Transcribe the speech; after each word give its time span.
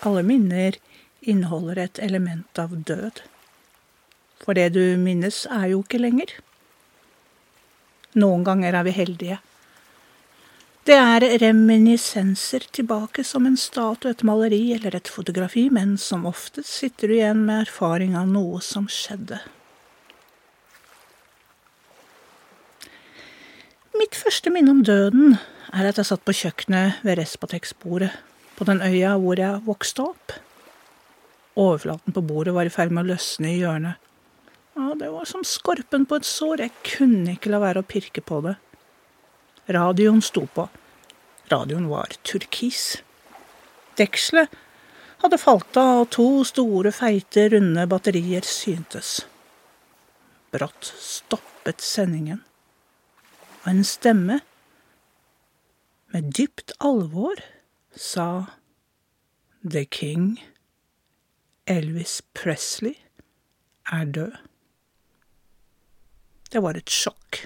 Alle 0.00 0.22
minner 0.24 0.78
inneholder 1.20 1.78
et 1.78 1.98
element 2.00 2.58
av 2.58 2.72
død. 2.88 3.20
For 4.40 4.56
det 4.56 4.70
du 4.72 4.96
minnes, 4.96 5.44
er 5.52 5.72
jo 5.74 5.82
ikke 5.84 6.00
lenger. 6.00 6.32
Noen 8.16 8.44
ganger 8.46 8.78
er 8.78 8.86
vi 8.88 8.94
heldige. 8.96 9.38
Det 10.88 10.96
er 10.96 11.26
reminiscenser 11.42 12.64
tilbake 12.72 13.22
som 13.28 13.44
en 13.46 13.58
statue, 13.60 14.10
et 14.10 14.24
maleri 14.24 14.72
eller 14.72 14.96
et 14.96 15.10
fotografi, 15.12 15.68
men 15.70 15.98
som 16.00 16.24
oftest 16.26 16.72
sitter 16.72 17.12
du 17.12 17.18
igjen 17.18 17.44
med 17.44 17.66
erfaring 17.66 18.16
av 18.16 18.30
noe 18.32 18.62
som 18.64 18.88
skjedde. 18.88 19.42
Mitt 24.00 24.16
første 24.16 24.48
minne 24.50 24.72
om 24.72 24.80
døden 24.80 25.36
er 25.76 25.90
at 25.90 26.00
jeg 26.00 26.08
satt 26.08 26.24
på 26.24 26.34
kjøkkenet 26.40 27.04
ved 27.04 27.20
Respatex-bordet 27.20 28.14
på 28.60 28.68
den 28.68 28.82
øya 28.84 29.14
hvor 29.16 29.40
jeg 29.40 29.64
vokste 29.64 30.04
opp. 30.04 30.34
Overflaten 31.56 32.12
på 32.12 32.22
bordet 32.28 32.52
var 32.54 32.68
i 32.68 32.72
ferd 32.72 32.92
med 32.92 33.06
å 33.06 33.14
løsne 33.14 33.54
i 33.54 33.60
hjørnet. 33.62 33.96
Ja, 34.76 34.92
det 35.00 35.08
var 35.12 35.24
som 35.28 35.44
skorpen 35.48 36.04
på 36.08 36.18
et 36.20 36.28
sår, 36.28 36.60
jeg 36.66 36.74
kunne 36.86 37.34
ikke 37.34 37.50
la 37.52 37.60
være 37.62 37.80
å 37.80 37.88
pirke 37.88 38.20
på 38.20 38.42
det. 38.44 38.58
Radioen 39.72 40.20
sto 40.24 40.44
på. 40.54 40.66
Radioen 41.50 41.88
var 41.90 42.12
turkis. 42.26 43.00
Dekselet 43.98 44.52
hadde 45.24 45.40
falt 45.40 45.76
av, 45.80 46.04
og 46.04 46.12
to 46.14 46.28
store, 46.48 46.92
feite, 46.94 47.48
runde 47.52 47.86
batterier 47.88 48.46
syntes. 48.46 49.22
Brått 50.52 50.92
stoppet 51.00 51.80
sendingen, 51.84 52.44
og 53.62 53.72
en 53.72 53.82
stemme, 53.86 54.40
med 56.10 56.32
dypt 56.34 56.72
alvor, 56.82 57.40
sa 57.96 58.46
The 59.62 59.84
King, 59.84 60.40
Elvis 61.66 62.22
Presley, 62.34 62.94
er 63.92 64.04
død. 64.04 64.32
Det 66.52 66.62
var 66.62 66.78
et 66.78 66.90
sjokk. 66.90 67.44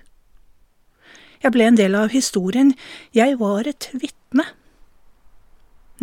Jeg 1.45 1.53
ble 1.53 1.67
en 1.69 1.77
del 1.77 1.97
av 1.99 2.13
historien, 2.15 2.73
jeg 3.13 3.37
var 3.41 3.69
et 3.69 3.91
vitne. 3.93 4.47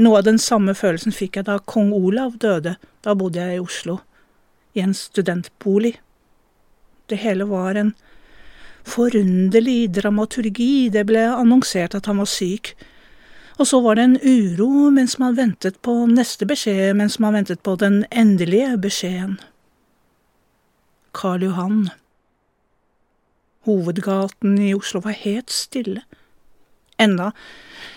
Noe 0.02 0.22
av 0.22 0.28
den 0.28 0.38
samme 0.42 0.75
følelsen 0.78 1.14
fikk 1.16 1.39
jeg 1.39 1.47
da 1.50 1.58
kong 1.66 1.92
Olav 1.97 2.38
døde, 2.42 2.75
da 3.02 3.16
bodde 3.17 3.42
jeg 3.42 3.58
i 3.58 3.64
Oslo, 3.64 3.97
i 4.78 4.84
en 4.86 4.94
studentbolig. 4.95 5.95
Det 7.09 7.19
hele 7.23 7.47
var 7.50 7.75
en 7.75 7.95
forunderlig 8.88 9.92
dramaturgi, 9.97 10.89
det 10.94 11.03
ble 11.09 11.25
annonsert 11.30 11.97
at 11.97 12.08
han 12.09 12.22
var 12.22 12.30
syk, 12.30 12.75
og 13.61 13.67
så 13.67 13.77
var 13.81 13.95
det 13.95 14.03
en 14.03 14.19
uro 14.25 14.89
mens 14.89 15.19
man 15.21 15.35
ventet 15.37 15.75
på 15.85 15.93
neste 16.09 16.47
beskjed, 16.49 16.95
mens 16.97 17.19
man 17.21 17.35
ventet 17.37 17.59
på 17.61 17.75
den 17.77 18.05
endelige 18.09 18.73
beskjeden. 18.81 19.35
Karl 21.13 21.44
Johan 21.45 21.89
Hovedgaten 23.67 24.57
i 24.57 24.73
Oslo 24.73 25.03
var 25.05 25.13
helt 25.13 25.53
stille. 25.53 26.01
Enda 26.97 27.29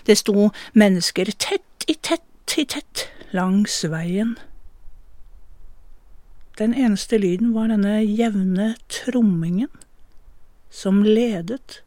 det 0.05 0.19
sto 0.21 0.51
mennesker 0.77 1.33
tett 1.33 1.89
i 1.89 1.97
tett 1.97 2.59
i 2.61 2.67
tett 2.69 3.07
langs 3.33 3.81
veien. 3.89 4.37
Den 6.61 6.75
eneste 6.77 7.19
lyden 7.19 7.55
var 7.57 7.73
denne 7.73 8.03
jevne 8.05 8.75
trommingen 8.93 9.73
som 10.71 11.01
ledet 11.03 11.81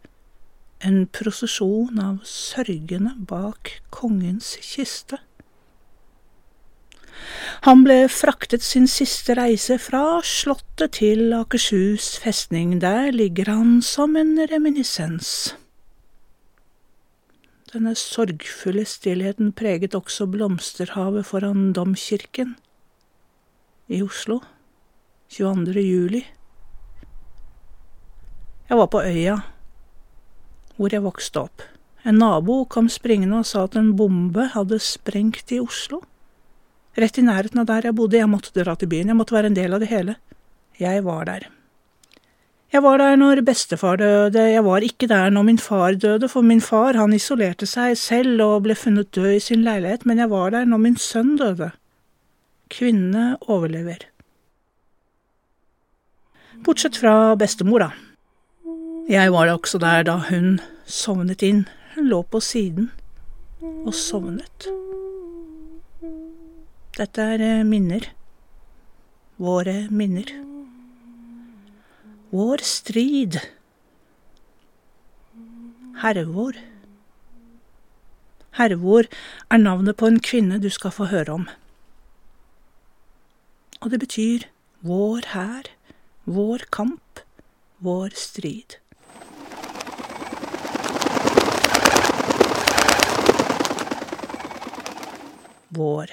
en 0.85 1.05
prosesjon 1.09 1.97
av 2.01 2.19
sørgende 2.27 3.15
bak 3.29 3.79
kongens 3.93 4.55
kiste. 4.61 5.19
Han 7.65 7.81
ble 7.85 8.05
fraktet 8.11 8.61
sin 8.61 8.85
siste 8.87 9.33
reise 9.39 9.79
fra 9.81 10.19
slottet 10.23 10.99
til 10.99 11.33
Akershus 11.33 12.15
festning. 12.21 12.77
Der 12.81 13.09
ligger 13.11 13.49
han 13.49 13.81
som 13.81 14.15
en 14.15 14.37
reminiscens. 14.51 15.55
Denne 17.73 17.95
sorgfulle 17.99 18.85
stillheten 18.87 19.51
preget 19.51 19.97
også 19.97 20.29
blomsterhavet 20.31 21.25
foran 21.27 21.73
domkirken 21.75 22.55
i 23.89 23.99
Oslo 24.05 24.39
22. 25.33 25.81
juli. 25.83 26.23
Jeg 28.69 28.77
var 28.77 28.87
på 28.91 29.01
øya 29.01 29.39
hvor 30.77 30.93
jeg 30.93 31.03
vokste 31.05 31.43
opp. 31.47 31.65
En 32.07 32.21
nabo 32.21 32.61
kom 32.71 32.87
springende 32.89 33.41
og 33.41 33.49
sa 33.49 33.65
at 33.67 33.75
en 33.75 33.91
bombe 33.99 34.47
hadde 34.53 34.79
sprengt 34.79 35.51
i 35.51 35.59
Oslo. 35.59 36.01
Rett 36.97 37.19
i 37.19 37.25
nærheten 37.25 37.61
av 37.61 37.67
der 37.69 37.89
jeg 37.89 37.97
bodde, 37.97 38.17
jeg 38.17 38.29
måtte 38.31 38.55
dra 38.55 38.77
til 38.77 38.89
byen, 38.89 39.11
jeg 39.11 39.19
måtte 39.19 39.35
være 39.35 39.51
en 39.51 39.57
del 39.57 39.75
av 39.75 39.83
det 39.83 39.91
hele. 39.91 40.15
Jeg 40.79 41.03
var 41.05 41.27
der. 41.27 41.49
Jeg 42.73 42.83
var 42.83 42.99
der 42.99 43.15
når 43.15 43.41
bestefar 43.47 43.99
døde, 43.99 44.41
jeg 44.51 44.63
var 44.65 44.83
ikke 44.83 45.07
der 45.07 45.29
når 45.31 45.45
min 45.47 45.59
far 45.61 45.95
døde, 45.95 46.27
for 46.27 46.43
min 46.43 46.61
far 46.61 46.97
han 46.99 47.13
isolerte 47.15 47.67
seg 47.69 47.95
selv 47.99 48.43
og 48.43 48.65
ble 48.65 48.75
funnet 48.75 49.13
død 49.15 49.37
i 49.37 49.43
sin 49.43 49.63
leilighet, 49.63 50.05
men 50.05 50.19
jeg 50.19 50.29
var 50.33 50.51
der 50.55 50.67
når 50.67 50.83
min 50.83 50.97
sønn 50.99 51.37
døde. 51.39 51.71
Kvinnene 52.73 53.37
overlever. 53.47 54.09
Bortsett 56.65 56.97
fra 56.99 57.35
bestemor, 57.39 57.85
da. 57.85 58.06
Jeg 59.07 59.31
var 59.31 59.47
også 59.47 59.79
der 59.79 60.01
da 60.03 60.17
hun 60.27 60.57
sovnet 60.83 61.39
inn, 61.39 61.61
hun 61.95 62.09
lå 62.11 62.17
på 62.27 62.41
siden 62.43 62.89
og 63.63 63.93
sovnet. 63.95 64.65
Dette 66.97 67.23
er 67.23 67.39
eh, 67.45 67.61
minner. 67.63 68.03
Våre 69.39 69.85
minner. 69.95 70.33
Vår 72.35 72.63
strid. 72.67 73.37
Hervor. 76.01 76.59
Hervor 78.59 79.07
er 79.47 79.61
navnet 79.61 79.95
på 79.95 80.09
en 80.11 80.19
kvinne 80.19 80.57
du 80.59 80.67
skal 80.67 80.91
få 80.91 81.07
høre 81.13 81.37
om. 81.37 81.45
Og 83.79 83.87
det 83.95 84.01
betyr 84.03 84.49
vår 84.83 85.31
hær, 85.31 85.71
vår 86.25 86.67
kamp, 86.75 87.23
vår 87.79 88.11
strid. 88.19 88.81
Vår. 95.69 96.11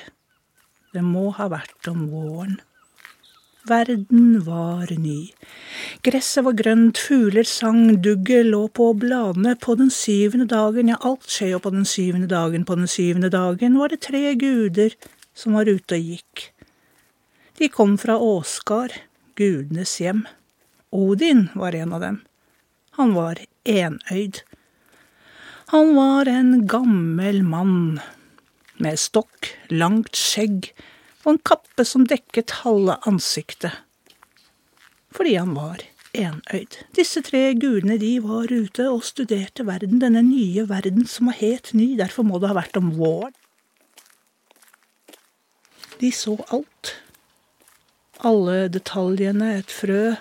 Det 0.95 1.03
må 1.03 1.29
ha 1.35 1.49
vært 1.51 1.89
om 1.91 2.07
våren. 2.11 2.61
Verden 3.65 4.43
var 4.45 4.91
ny. 5.01 5.31
Gresset 6.05 6.45
var 6.45 6.57
grønt, 6.59 6.99
fugler 7.01 7.47
sang, 7.49 7.97
dugget 8.05 8.45
lå 8.51 8.67
på 8.69 8.91
bladene. 9.01 9.55
På 9.57 9.77
den 9.81 9.89
syvende 9.95 10.45
dagen, 10.51 10.91
ja, 10.93 10.99
alt 11.01 11.25
skjer 11.33 11.55
jo 11.55 11.61
på 11.65 11.73
den 11.73 11.87
syvende 11.89 12.29
dagen, 12.29 12.67
på 12.69 12.77
den 12.77 12.91
syvende 12.91 13.31
dagen 13.33 13.79
var 13.81 13.95
det 13.95 14.03
tre 14.05 14.35
guder 14.37 14.93
som 15.33 15.57
var 15.57 15.71
ute 15.71 15.97
og 15.97 16.11
gikk. 16.13 16.51
De 17.57 17.71
kom 17.73 17.97
fra 17.99 18.19
Åsgard, 18.21 18.93
gudenes 19.39 19.97
hjem. 20.03 20.27
Odin 20.93 21.49
var 21.55 21.75
en 21.79 21.95
av 21.97 22.05
dem. 22.05 22.21
Han 22.99 23.15
var 23.17 23.41
enøyd. 23.65 24.43
Han 25.73 25.95
var 25.97 26.29
en 26.29 26.67
gammel 26.69 27.41
mann 27.43 28.03
med 28.85 29.01
stokk, 29.01 29.51
langt 29.73 30.17
skjegg 30.19 30.71
og 31.25 31.35
en 31.35 31.43
kappe 31.49 31.87
som 31.89 32.05
dekket 32.09 32.61
halve 32.63 32.99
ansiktet, 33.09 33.73
fordi 35.15 35.37
han 35.39 35.55
var 35.57 35.83
enøyd. 36.15 36.79
Disse 36.97 37.23
tre 37.27 37.47
gudene 37.59 37.97
de 38.01 38.13
var 38.23 38.53
ute 38.53 38.87
og 38.91 39.05
studerte 39.07 39.67
verden, 39.67 40.03
denne 40.03 40.23
nye 40.27 40.67
verden 40.71 41.09
som 41.11 41.31
var 41.31 41.41
helt 41.41 41.73
ny, 41.75 41.95
derfor 41.99 42.27
må 42.27 42.41
det 42.41 42.53
ha 42.53 42.59
vært 42.59 42.79
om 42.81 42.93
våren. 42.99 43.35
De 46.01 46.11
så 46.13 46.37
alt. 46.53 46.95
Alle 48.25 48.69
detaljene, 48.73 49.55
et 49.61 49.73
frø, 49.73 50.17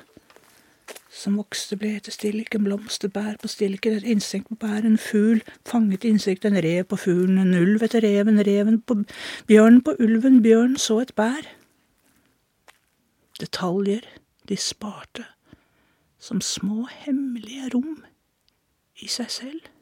som 1.13 1.35
vokste, 1.37 1.77
ble 1.77 1.91
til 2.01 2.13
stilken, 2.15 2.63
blomster 2.65 3.11
bær 3.13 3.35
på 3.41 3.49
stilken, 3.51 3.99
et 3.99 4.07
insekt 4.09 4.49
på 4.49 4.57
bær, 4.63 4.81
en 4.81 4.97
fugl 4.97 5.43
fanget 5.69 6.07
insekt, 6.09 6.45
en 6.45 6.57
rev 6.57 6.87
på 6.89 6.97
fuglen, 6.97 7.37
en 7.37 7.53
ulv 7.53 7.85
etter 7.85 8.01
reven, 8.01 8.41
reven 8.47 8.79
på 8.81 8.97
bjørnen 9.47 9.83
på 9.85 9.93
ulven, 10.01 10.41
bjørnen 10.43 10.79
så 10.81 11.03
et 11.03 11.13
bær. 11.15 11.45
Detaljer 13.39 14.07
de 14.49 14.57
sparte 14.57 15.27
som 16.23 16.41
små 16.41 16.87
hemmelige 17.03 17.69
rom 17.75 18.01
i 18.97 19.09
seg 19.11 19.29
selv. 19.29 19.72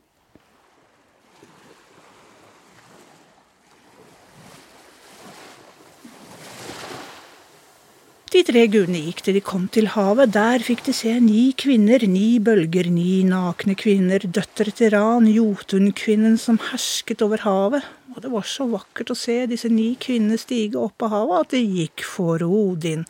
De 8.32 8.40
tre 8.48 8.62
gudene 8.72 9.02
gikk 9.04 9.26
til 9.26 9.36
de 9.36 9.42
kom 9.44 9.66
til 9.76 9.90
havet. 9.92 10.30
Der 10.32 10.64
fikk 10.64 10.86
de 10.86 10.94
se 10.96 11.18
ni 11.20 11.50
kvinner, 11.60 12.00
ni 12.08 12.38
bølger, 12.40 12.88
ni 12.88 13.26
nakne 13.28 13.76
kvinner, 13.76 14.24
døtre 14.24 14.72
til 14.72 14.94
Ran, 14.94 15.28
Jotunkvinnen 15.28 16.38
som 16.40 16.62
hersket 16.70 17.26
over 17.26 17.44
havet. 17.44 17.90
Og 18.16 18.24
det 18.24 18.32
var 18.32 18.48
så 18.48 18.70
vakkert 18.72 19.12
å 19.12 19.18
se 19.20 19.36
disse 19.52 19.68
ni 19.68 19.90
kvinnene 20.00 20.40
stige 20.40 20.80
opp 20.80 21.04
av 21.04 21.12
havet 21.12 21.44
at 21.44 21.58
det 21.58 21.62
gikk 21.76 22.06
for 22.08 22.48
Odin. 22.48 23.04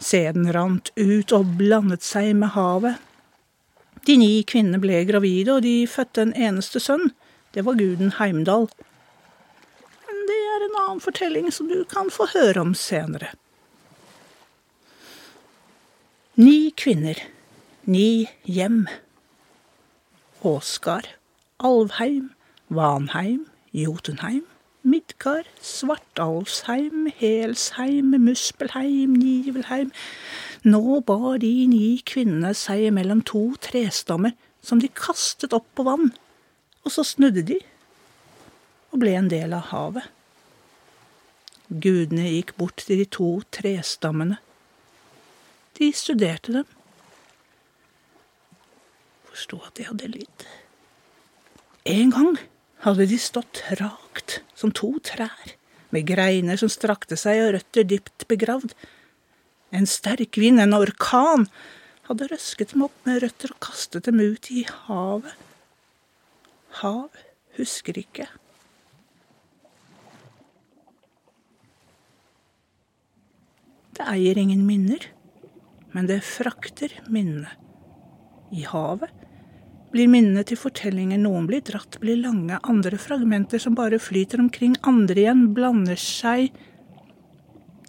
Sæden 0.00 0.48
rant 0.56 0.88
ut 0.96 1.36
og 1.36 1.52
blandet 1.60 2.08
seg 2.08 2.32
med 2.40 2.56
havet. 2.56 2.96
De 4.08 4.16
ni 4.16 4.32
kvinnene 4.48 4.80
ble 4.80 5.04
gravide, 5.04 5.58
og 5.58 5.68
de 5.68 5.76
fødte 5.84 6.24
en 6.24 6.36
eneste 6.40 6.80
sønn. 6.80 7.10
Det 7.52 7.68
var 7.68 7.76
guden 7.76 8.16
Heimdal. 8.16 8.70
Men 10.08 10.26
det 10.32 10.42
er 10.56 10.68
en 10.72 10.82
annen 10.86 11.04
fortelling 11.04 11.52
som 11.52 11.68
du 11.68 11.82
kan 11.84 12.08
få 12.08 12.32
høre 12.32 12.64
om 12.64 12.72
senere. 12.72 13.34
Ni 16.36 16.72
kvinner, 16.74 17.14
ni 17.86 18.28
hjem. 18.42 18.88
Åsgard, 20.42 21.06
Alvheim, 21.60 22.32
Vanheim, 22.68 23.46
Jotunheim, 23.72 24.42
Midgard, 24.82 25.46
Svartalfsheim, 25.62 27.06
Helsheim, 27.20 28.18
Muspelheim, 28.18 29.14
Nivelheim. 29.14 29.92
Nå 30.64 31.00
bar 31.06 31.38
de 31.38 31.68
ni 31.70 32.02
kvinnene 32.02 32.50
seg 32.58 32.88
mellom 32.96 33.22
to 33.22 33.52
trestammer 33.62 34.34
som 34.58 34.82
de 34.82 34.90
kastet 34.90 35.54
opp 35.54 35.68
på 35.78 35.86
vann, 35.86 36.10
og 36.82 36.96
så 36.96 37.04
snudde 37.06 37.44
de 37.46 37.60
og 38.90 39.04
ble 39.04 39.14
en 39.14 39.30
del 39.30 39.54
av 39.54 39.70
havet. 39.70 40.10
Gudene 41.70 42.26
gikk 42.26 42.56
bort 42.58 42.82
til 42.82 43.04
de 43.04 43.06
to 43.20 43.30
trestammene 43.54 44.40
de 45.78 45.90
studerte 45.92 46.52
dem. 46.52 46.66
Forsto 49.28 49.60
at 49.66 49.74
de 49.78 49.86
hadde 49.88 50.10
lyd. 50.12 50.48
En 51.90 52.12
gang 52.14 52.36
hadde 52.84 53.08
de 53.10 53.18
stått 53.20 53.62
rakt 53.80 54.40
som 54.56 54.72
to 54.72 54.94
trær, 55.04 55.56
med 55.94 56.06
greiner 56.08 56.58
som 56.58 56.70
strakte 56.72 57.18
seg 57.18 57.42
og 57.42 57.54
røtter 57.56 57.86
dypt 57.86 58.26
begravd. 58.30 58.74
En 59.74 59.86
sterk 59.90 60.38
vind, 60.38 60.62
en 60.62 60.76
orkan, 60.76 61.48
hadde 62.08 62.28
røsket 62.30 62.74
dem 62.74 62.86
opp 62.86 62.96
med 63.08 63.22
røtter 63.24 63.54
og 63.54 63.60
kastet 63.64 64.06
dem 64.08 64.20
ut 64.22 64.50
i 64.52 64.64
havet. 64.86 65.34
Hav 66.80 67.10
husker 67.58 67.98
ikke. 67.98 68.26
Det 73.94 74.06
eier 74.10 74.38
ingen 74.40 74.64
minner 74.66 75.13
men 75.94 76.08
det 76.10 76.20
frakter 76.26 76.92
minnene. 77.06 77.52
I 78.54 78.66
havet 78.68 79.10
blir 79.94 80.10
minnene 80.10 80.42
til 80.46 80.58
fortellinger. 80.58 81.20
Noen 81.22 81.46
blir 81.46 81.62
dratt, 81.64 82.00
blir 82.02 82.18
lange, 82.18 82.58
andre 82.66 82.98
fragmenter 82.98 83.62
som 83.62 83.76
bare 83.78 84.00
flyter 84.02 84.42
omkring, 84.42 84.74
andre 84.82 85.22
igjen 85.22 85.46
blander 85.54 85.98
seg 86.00 86.50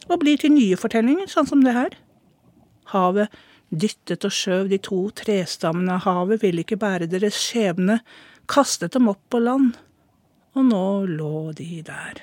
og 0.05 0.19
blir 0.21 0.37
til 0.37 0.53
nye 0.53 0.77
fortellinger, 0.77 1.29
sånn 1.31 1.49
som 1.49 1.63
det 1.65 1.73
her. 1.73 1.95
Havet 2.91 3.33
dyttet 3.73 4.25
og 4.27 4.33
skjøv 4.33 4.69
de 4.69 4.77
to 4.85 4.99
trestammene, 5.17 5.97
havet 6.03 6.43
ville 6.43 6.61
ikke 6.61 6.77
bære 6.81 7.09
deres 7.09 7.39
skjebne, 7.41 7.99
kastet 8.45 8.93
dem 8.93 9.09
opp 9.09 9.23
på 9.33 9.41
land, 9.41 9.73
og 10.55 10.69
nå 10.69 10.85
lå 11.09 11.39
de 11.57 11.81
der. 11.87 12.21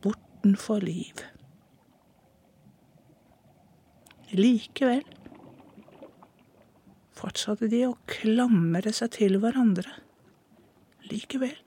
Bortenfor 0.00 0.80
liv. 0.80 1.20
Likevel 4.30 5.02
fortsatte 7.18 7.66
de 7.66 7.80
å 7.88 7.96
klamre 8.06 8.92
seg 8.94 9.10
til 9.16 9.40
hverandre. 9.42 9.90
Likevel 11.10 11.58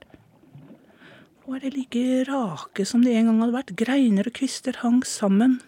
var 1.44 1.60
de 1.60 1.74
like 1.74 2.22
rake 2.24 2.86
som 2.88 3.04
de 3.04 3.12
en 3.12 3.28
gang 3.28 3.42
hadde 3.42 3.56
vært. 3.58 3.74
Greiner 3.76 4.30
og 4.30 4.36
kvister 4.40 4.80
hang 4.80 5.02
sammen. 5.04 5.58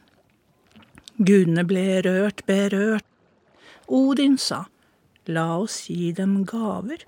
Gudene 1.21 1.67
ble 1.69 2.01
rørt, 2.07 2.41
berørt. 2.49 3.05
Odin 3.93 4.41
sa, 4.41 4.65
la 5.29 5.51
oss 5.61 5.83
gi 5.93 6.15
dem 6.17 6.47
gaver 6.49 7.05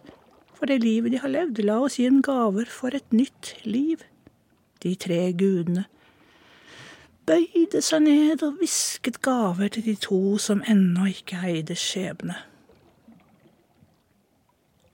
for 0.52 0.68
det 0.68 0.82
livet 0.84 1.16
de 1.16 1.22
har 1.24 1.32
levd. 1.32 1.64
La 1.64 1.80
oss 1.80 1.96
gi 1.96 2.04
dem 2.10 2.20
gaver 2.20 2.68
for 2.68 2.92
et 2.92 3.08
nytt 3.08 3.56
liv. 3.64 4.04
De 4.84 4.92
tre 5.00 5.30
gudene 5.32 5.88
bøyde 7.28 7.82
seg 7.84 8.04
ned 8.06 8.42
og 8.46 8.58
hvisket 8.60 9.20
gaver 9.24 9.68
til 9.74 9.84
de 9.84 9.94
to 10.00 10.38
som 10.40 10.62
ennå 10.68 11.10
ikke 11.12 11.40
eide 11.44 11.76
skjebne. 11.78 12.36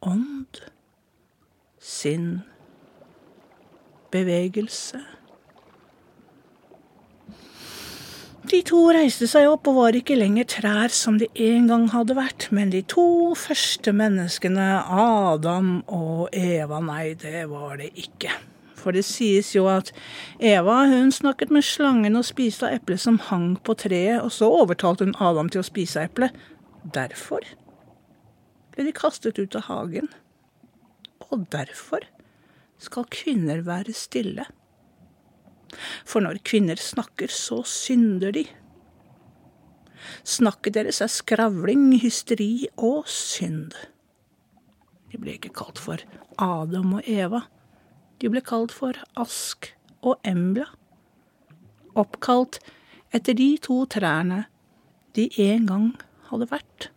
Ånd, 0.04 0.60
sinn, 1.80 2.42
bevegelse. 4.12 5.00
De 8.44 8.58
to 8.68 8.82
reiste 8.92 9.24
seg 9.30 9.48
opp 9.48 9.70
og 9.70 9.78
var 9.78 9.96
ikke 9.96 10.18
lenger 10.18 10.44
trær 10.58 10.92
som 10.92 11.16
de 11.20 11.30
en 11.46 11.70
gang 11.70 11.86
hadde 11.94 12.16
vært, 12.18 12.50
men 12.52 12.74
de 12.74 12.82
to 12.84 13.32
første 13.40 13.94
menneskene, 13.96 14.66
Adam 14.84 15.78
og 15.88 16.28
Eva, 16.36 16.82
nei, 16.84 17.14
det 17.16 17.46
var 17.48 17.78
det 17.80 17.94
ikke. 17.96 18.34
For 18.84 18.92
det 18.92 19.06
sies 19.08 19.54
jo 19.54 19.64
at 19.72 19.94
Eva 20.44 20.82
hun 20.90 21.12
snakket 21.14 21.52
med 21.54 21.64
slangen 21.64 22.18
og 22.20 22.26
spiste 22.28 22.68
av 22.68 22.76
eplet 22.76 23.00
som 23.00 23.16
hang 23.30 23.54
på 23.64 23.76
treet, 23.80 24.20
og 24.20 24.32
så 24.34 24.50
overtalte 24.52 25.06
hun 25.08 25.16
Adam 25.24 25.48
til 25.48 25.62
å 25.62 25.66
spise 25.66 26.02
av 26.02 26.10
eplet. 26.10 26.36
Derfor 26.84 27.46
ble 28.74 28.84
de 28.84 28.92
kastet 28.92 29.40
ut 29.40 29.56
av 29.56 29.70
hagen. 29.70 30.10
Og 31.30 31.46
derfor 31.54 32.04
skal 32.82 33.08
kvinner 33.08 33.64
være 33.64 33.94
stille. 33.96 34.44
For 36.04 36.22
når 36.22 36.42
kvinner 36.46 36.78
snakker, 36.78 37.32
så 37.32 37.62
synder 37.66 38.34
de. 38.36 38.44
Snakket 40.28 40.76
deres 40.76 41.00
er 41.00 41.10
skravling, 41.10 41.88
hysteri 42.02 42.68
og 42.76 43.08
synd. 43.10 43.72
De 45.10 45.20
ble 45.22 45.38
ikke 45.38 45.54
kalt 45.56 45.80
for 45.80 46.02
Adam 46.42 46.98
og 46.98 47.08
Eva. 47.08 47.46
De 48.20 48.30
ble 48.30 48.42
kalt 48.44 48.72
for 48.72 48.98
Ask 49.20 49.72
og 50.04 50.18
Embla, 50.26 50.66
oppkalt 51.98 52.60
etter 53.14 53.36
de 53.38 53.54
to 53.62 53.84
trærne 53.90 54.44
de 55.14 55.28
en 55.42 55.68
gang 55.70 55.86
hadde 56.30 56.50
vært. 56.50 56.88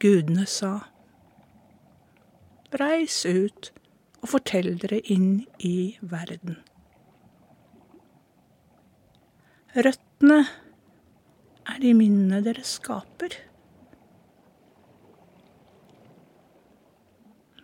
Gudene 0.00 0.46
sa, 0.48 0.78
Reis 2.80 3.24
ut 3.26 3.72
og 4.22 4.28
fortell 4.30 4.76
dere 4.80 5.00
inn 5.10 5.42
i 5.58 5.96
verden. 6.00 6.60
Røttene 9.74 10.38
er 11.66 11.80
de 11.82 11.92
minnene 11.94 12.40
dere 12.46 12.62
skaper. 12.66 13.34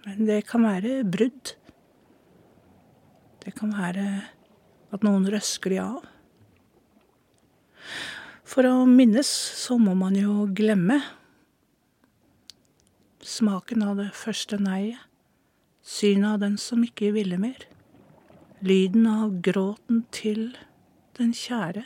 Men 0.07 0.27
det 0.29 0.45
kan 0.47 0.63
være 0.63 1.01
brudd. 1.03 1.57
Det 3.43 3.55
kan 3.59 3.73
være 3.75 4.07
at 4.95 5.03
noen 5.07 5.27
røsker 5.31 5.75
de 5.75 5.81
av. 5.83 6.05
For 8.47 8.67
å 8.71 8.87
minnes 8.87 9.27
så 9.27 9.77
må 9.83 9.97
man 9.99 10.15
jo 10.15 10.47
glemme. 10.55 11.01
Smaken 13.27 13.83
av 13.83 13.99
det 13.99 14.13
første 14.15 14.61
neiet. 14.63 15.03
Synet 15.87 16.37
av 16.37 16.41
den 16.43 16.57
som 16.59 16.83
ikke 16.87 17.13
ville 17.15 17.39
mer. 17.39 17.67
Lyden 18.63 19.07
av 19.11 19.37
gråten 19.43 20.05
til 20.15 20.49
den 21.19 21.35
kjære. 21.35 21.85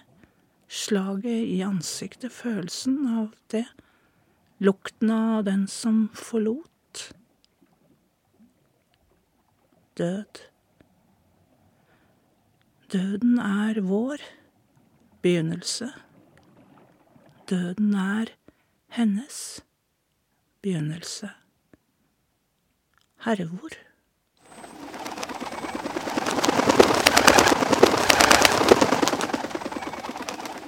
Slaget 0.71 1.49
i 1.51 1.61
ansiktet, 1.67 2.33
følelsen 2.33 3.01
av 3.09 3.33
det. 3.53 3.65
Lukten 4.61 5.13
av 5.13 5.45
den 5.49 5.67
som 5.69 6.09
forlot. 6.17 6.69
Død. 10.01 10.41
Døden 12.93 13.39
er 13.39 13.81
vår 13.81 14.17
begynnelse. 15.23 15.89
Døden 17.51 17.95
er 17.95 18.27
hennes 18.89 19.65
begynnelse. 20.63 21.31
Hervor. 23.25 23.90